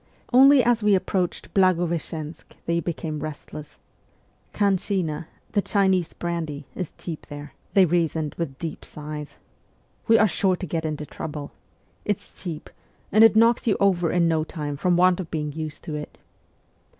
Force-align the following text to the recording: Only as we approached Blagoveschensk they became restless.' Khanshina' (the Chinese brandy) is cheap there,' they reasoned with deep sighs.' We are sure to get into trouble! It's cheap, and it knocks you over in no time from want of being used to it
Only 0.33 0.63
as 0.63 0.81
we 0.81 0.95
approached 0.95 1.53
Blagoveschensk 1.53 2.55
they 2.65 2.79
became 2.79 3.19
restless.' 3.19 3.77
Khanshina' 4.51 5.27
(the 5.51 5.61
Chinese 5.61 6.13
brandy) 6.13 6.65
is 6.73 6.91
cheap 6.97 7.27
there,' 7.27 7.53
they 7.75 7.85
reasoned 7.85 8.33
with 8.33 8.57
deep 8.57 8.83
sighs.' 8.83 9.37
We 10.07 10.17
are 10.17 10.25
sure 10.27 10.55
to 10.55 10.65
get 10.65 10.85
into 10.85 11.05
trouble! 11.05 11.51
It's 12.03 12.41
cheap, 12.41 12.71
and 13.11 13.23
it 13.23 13.35
knocks 13.35 13.67
you 13.67 13.77
over 13.79 14.11
in 14.11 14.27
no 14.27 14.43
time 14.43 14.75
from 14.75 14.97
want 14.97 15.19
of 15.19 15.29
being 15.29 15.51
used 15.51 15.83
to 15.83 15.93
it 15.93 16.17